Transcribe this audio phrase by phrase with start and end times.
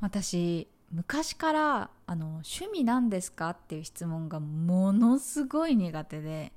[0.00, 6.52] 私昔からあの趣味なんですかっていう質問がものすごい苦手で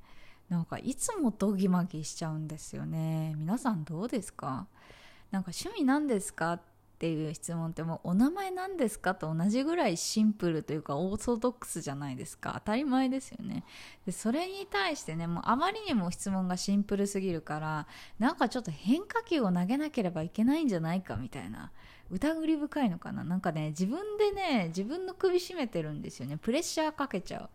[0.50, 3.34] なんかいつもドギマギしちゃうんですよね。
[3.38, 4.68] 皆さんどうですか？
[5.32, 6.62] なんか趣味なんですかっ
[7.00, 12.52] ていう質問ってもうお名前なんですかと同じぐらいシンプルというかオーソドックスじゃないですか。
[12.56, 13.64] 当たり前ですよね。
[14.06, 17.88] でそれに対してねもうあまりにも質問がシンプルすぎるから
[18.20, 21.72] なんかちょっと変化球を投げなければいけないんじゃないかみたいな
[22.12, 23.24] 疑り深いのかな。
[23.24, 26.38] なんかね自分でね自分の首絞めてるんですよね。
[26.38, 27.50] プレッシャーかけちゃう。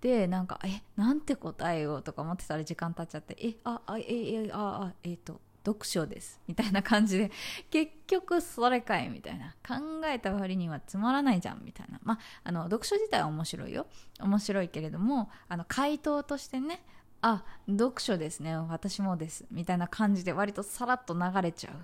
[0.00, 4.04] でなんかえなんて答えよとか思ってたら時間経っちゃってえああえ
[4.44, 7.30] えああえっ、と読書ですみたいな感じで
[7.70, 9.54] 結局それかいみたいな。
[9.66, 9.74] 考
[10.06, 11.98] えた割にはつまらないじゃんみたいな。
[12.02, 13.86] まああの読書自体は面白いよ。
[14.20, 16.84] 面白いけれどもあの回答としてね
[17.22, 18.56] あ読書ですね。
[18.56, 21.74] 私もですみたいな感じで割とさらっと流れちゃう。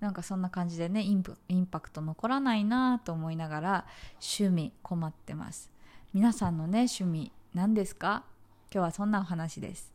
[0.00, 5.70] なんかそんな感じでねインインパクト残らないなと思いながら趣味困ってます。
[6.14, 8.24] 皆さんのね趣味何ですか？
[8.72, 9.92] 今日はそんなお話です。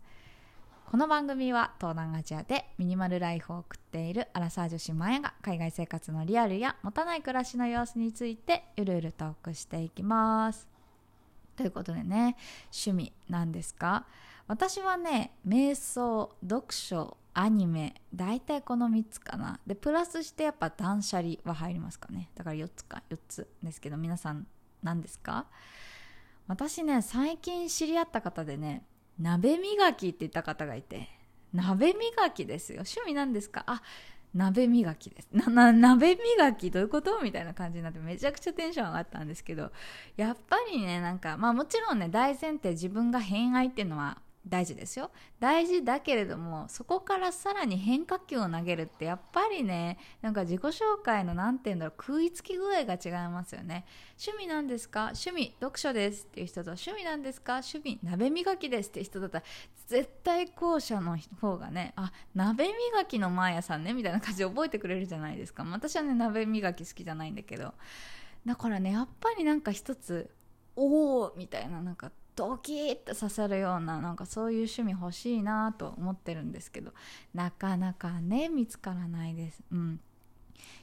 [0.94, 10.67] この番組は東南アジアでミニマルライフを送っているアラサー女子マヤが海外生活のリアルや持たない暮らしの様子についてゆるゆるトークしていきます。
[11.55, 12.38] ということでね
[12.71, 14.05] 趣味なんですか
[14.47, 19.59] 私はね瞑想読書アニメ大体この3つかな。
[19.66, 22.30] でプラスしてやっぱ断捨離は入りますかね。
[22.36, 24.45] だから4つか4つですけど皆さん
[24.83, 25.47] 何ですか？
[26.47, 28.83] 私ね最近知り合った方でね
[29.19, 31.09] 鍋磨きって言った方がいて。
[31.53, 32.78] 鍋磨きですよ。
[32.78, 33.64] 趣味なんですか？
[33.67, 33.81] あ
[34.33, 35.28] 鍋磨きです。
[35.31, 37.22] なな鍋磨きどういうこと？
[37.22, 39.72] みたいな感じになってめちゃくちゃテンション上がったんですけど。
[40.17, 45.09] やっぱりねなんかまあもちろんね大前提自分が偏愛っていうのは大事ですよ。
[45.39, 53.86] 大事だけれどもそこからさらに変化球を投げるってやっぱりねなんか自己紹介の何て言うんだろう食いつき具合が違いますよね。
[54.21, 55.14] 趣味なんですか？
[55.14, 57.61] 趣味読書ですっていう人と趣味なんですか？
[57.61, 59.45] 趣味鍋磨きですっていう人だったら
[59.88, 65.64] 絶対後者の方がねあ鍋磨きのマーヤさんねみたいな感じで覚えてくれるじゃないですか。
[65.64, 67.73] 私はね鍋磨き好きじゃないんだけど。
[68.45, 70.30] だからねやっぱりなんか一つ
[70.76, 76.92] おおみたいななんかドキッと刺さるようななんかそういう趣味欲しいなと思ってるんですけど
[77.33, 79.61] なかなかね見つからないです。
[79.71, 79.99] うん。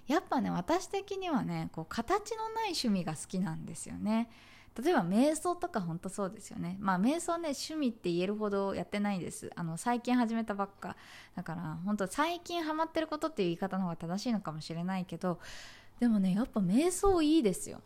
[0.07, 4.29] やっぱね私的にはねこう形のない趣味が好きなんですよね。
[4.83, 6.77] 例えば瞑想とか本当そうですよね。
[6.81, 9.51] まあ瞑想ね趣味って言えるほどやってないです。
[9.57, 10.97] あの最近始めたばっか。
[11.35, 15.41] だから本当最近ハマってることっていう言い方の方が正しいのかもしれないけど
[15.99, 17.81] でもねやっぱ瞑想いいですよ。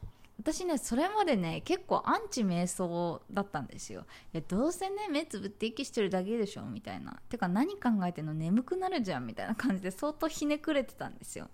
[0.44, 4.04] 私ねそれまでね結構アンチ瞑想だったんですよ。
[4.34, 7.18] いどうせね目つぶって息してるだけでしょみたいな。
[7.30, 8.34] てか何考えてんの？
[8.34, 11.48] 眠くなるじゃんみたいな感じで相当ひねくれてたんですよ。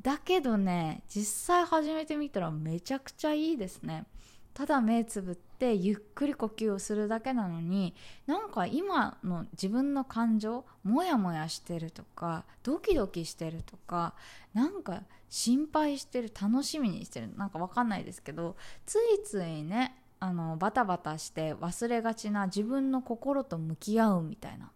[0.00, 4.06] だけどね実際始めてみたらめちゃくちゃいいですね。
[4.54, 7.94] ただ目つぶってゆっくり呼吸をするだけなのに
[8.26, 14.14] なんか今の自分の感情モヤモヤしてるとかドキドキしてるとか
[14.54, 18.56] なんか心配してる楽しみにしてるなんかわかんないですけど
[18.86, 24.70] ついついねあのバタバタして忘れがちな自分の心と向き合うみたいな。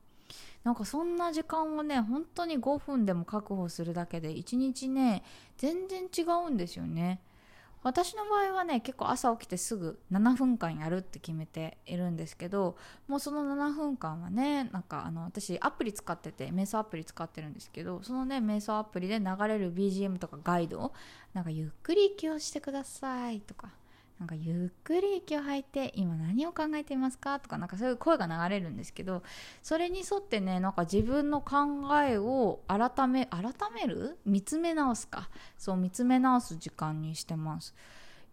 [0.65, 5.23] なんかそんな時間をね本当に5分でも確保するだけで1日ね
[5.57, 7.23] 全然違うんですよね。
[7.83, 20.93] 私の場合はね結構朝起きてすぐ7分間やるって決めているんですけどもうその7分間はねなんかあの私アプリ使ってて瞑想アプリ使ってるんですけどそのね瞑想アプリで流れる BGM とかガイドを
[21.35, 23.69] なんかゆっくり息をしてくださいとか
[24.19, 27.39] なんかゆっくり息を吐いて今何を考えていますか？
[27.39, 29.23] とかなんかそういう声が流れるんですけど
[29.63, 31.57] それに沿ってねなんか自分の考
[32.05, 34.19] えを改め改める？
[34.27, 35.29] 見つめ直すか。
[35.57, 37.75] そう見つめ直す時間にしてます。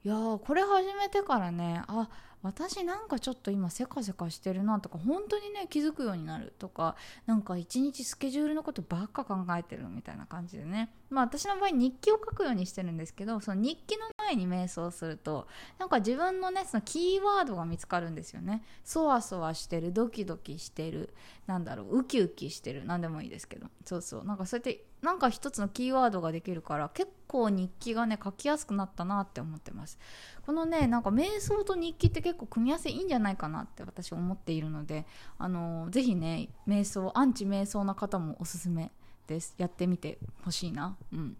[0.03, 2.09] いやーこれ始めてからねあ
[2.43, 10.91] 私なんかちょっと今せかせかしてるなとか本当にね気づくようになるとかなんか一日スケジュールのことばっか考えてるみたいな感じでね。
[11.09, 15.47] まあ私の場合日記を書くようにしてるんですけどその日記の前に瞑想すると
[15.79, 18.63] なんか自分のねそのキーワードが見つかるんですよね。
[18.83, 21.13] そわそわしてるドキドキしてる
[21.47, 23.67] なんだろうウキウキしてる何でもいいですけど。
[23.85, 24.25] そうそう。
[24.25, 29.99] なんかそうやってなんか一つのキーワードができるから結構日記がね書きやすくなったなって思ってます。
[30.45, 35.05] このねなんか瞑想と日記って結構組み合わせいいんじゃないかなって私思っているので
[35.37, 38.91] あのぜひね瞑想アンチ瞑想な方もおすすめ
[39.27, 39.53] です。
[39.57, 40.97] やってみてほしいな。
[41.11, 41.37] うん。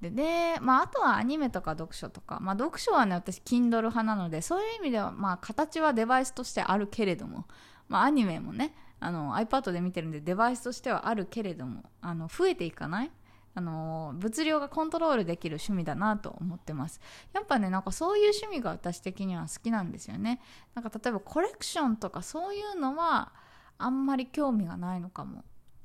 [0.00, 7.46] でね、まあ、あとはアニメとか読書とか、まあ、読書はね私 Kindle 派なのでそういう意味では、まあ、形はデバイスとしてあるけれども、
[7.88, 13.10] まあ、アニメもねあの iPad で見てるんでデバイスとしてはあるけれどもあの増えていかない。
[13.58, 17.00] あの物量がコントロールできる趣味だなと思ってます。
[17.32, 20.42] やっぱねなんかそういう趣味が私的には好きなんですよね。
[20.74, 23.32] なんか例えばコレクションとかそういうのは
[23.78, 25.42] あんまり興味がないのかも。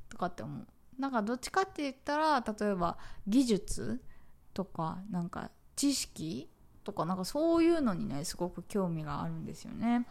[0.10, 0.68] とかって思う。
[1.02, 4.02] なんかどっちかって言ったら例えば技術
[4.54, 6.48] とかなんか知識
[6.84, 10.06] とかなんかそういうのにねすごく興味があるんですよね。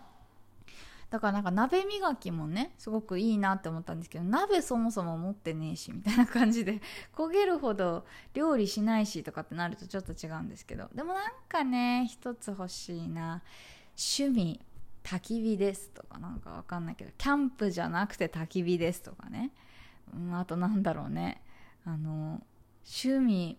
[1.10, 6.80] だからなんか鍋磨きもねすごくいいなって思ったんですけど鍋そもそも持ってねえしみたいな感じで
[7.16, 10.88] 焦げるほど料理しないしとかってなるとちょっと違うんですけど。
[10.94, 13.42] でもなんかね一つ欲しいな
[13.96, 14.60] 趣味
[15.02, 19.50] 焚き火ですとかなんかわかんないけどキャンプじゃなくて焚き火ですとかね、
[20.14, 21.42] うん、あとなんだろうね。
[21.84, 22.42] あの
[23.02, 23.58] 趣味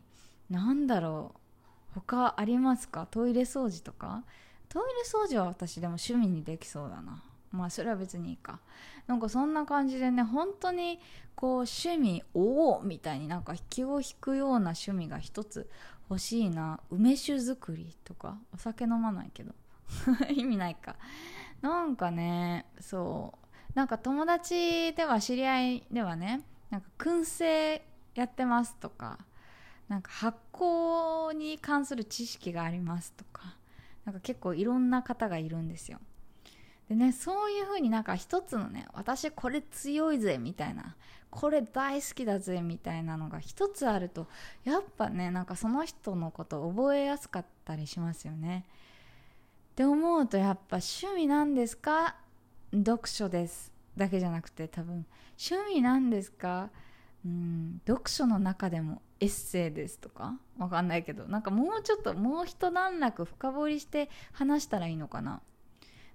[0.50, 1.39] なんだろう。
[1.94, 3.07] 他ありますか？
[3.12, 4.24] トイレ掃除とか？
[4.69, 7.24] トイレ掃除は私でも趣味にできそうだな。
[7.51, 8.59] まあそれは別にいいか。
[9.07, 11.00] なんかそんな感じでね本当に
[11.36, 15.69] こう趣味おおみたいになんか気を引くような趣味が一つ
[16.09, 16.80] 欲しいな。
[16.89, 18.38] 梅酒作りとか？
[18.54, 19.54] お酒飲まないけど。
[20.33, 20.95] 意味ないか。
[21.62, 23.38] なんかねそう。
[23.75, 27.85] なんか友達では知り合いではねなんか燻製
[28.15, 29.19] やってますとか
[29.88, 33.56] なんか発酵に関する知識がありますとか
[34.06, 36.00] なんか結構いろんな方がいるんですよ。
[36.89, 40.95] でねそういう風になんか一つのね私これ強いぜみたいな
[41.29, 44.27] これ大好きだぜみたいなのが一つあると
[44.65, 48.65] やっぱねなんかその人のこと覚えやすかったりしますよね。
[49.71, 52.15] って思うとやっぱ趣味なんですか？
[52.73, 55.06] 読書ですだけじゃなくて多分
[55.38, 56.69] 趣味なんですか？
[57.25, 60.39] うん読書の中でもエッセイですとか？
[60.57, 61.27] わかんないけど。
[61.27, 65.41] なんかもうちょっともう一段落深掘りして話したらいいのかな？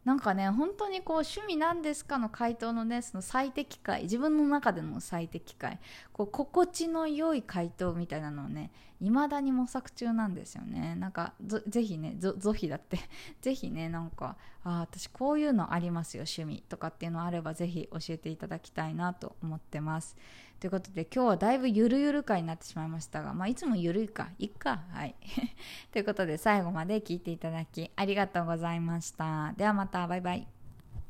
[0.04, 5.80] なんかね本当にこう趣味なんですかの回答のねその最適解自分の中での最適解
[6.12, 8.70] こう心地の良い回答みたいなのをね
[9.00, 11.34] 未だに模索中なんですよねなんか
[11.66, 12.98] ぜひねゾヒだって
[13.40, 20.16] ぜひねなんかあ私こういうのありますよ趣味とかっていうのあればぜひ教えていただきたいなと思ってます
[20.60, 24.84] ということで今日はだいぶゆるゆる回になってしまいましたが、まあ、いつもゆるいか、いっか。
[24.90, 25.14] はい。
[25.92, 29.52] ということで最後まで聞いていただきありがとうございました。
[29.56, 30.55] ではまた、バイバイ。